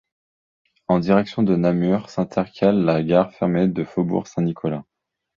[0.87, 4.83] En direction de Namur s'intercale la gare fermée de Faubourg Saint-Nicolas.